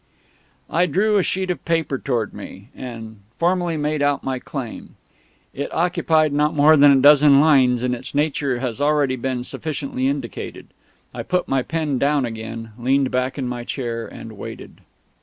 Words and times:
I 0.67 0.87
drew 0.87 1.17
a 1.17 1.21
sheet 1.21 1.51
of 1.51 1.63
paper 1.63 1.99
towards 1.99 2.33
me, 2.33 2.69
and 2.75 3.17
formally 3.37 3.77
made 3.77 4.01
out 4.01 4.23
my 4.23 4.39
claim. 4.39 4.95
It 5.53 5.71
occupied 5.71 6.33
not 6.33 6.55
more 6.55 6.75
than 6.75 6.89
a 6.91 6.95
dozen 6.99 7.39
lines, 7.39 7.83
and 7.83 7.93
its 7.93 8.15
nature 8.15 8.57
has 8.61 8.81
already 8.81 9.15
been 9.15 9.43
sufficiently 9.43 10.07
indicated. 10.07 10.69
I 11.13 11.21
put 11.21 11.47
my 11.47 11.61
pen 11.61 11.99
down 11.99 12.25
again, 12.25 12.71
leaned 12.79 13.11
back 13.11 13.37
in 13.37 13.47
my 13.47 13.63
chair, 13.63 14.07
and 14.07 14.31
waited. 14.31 14.81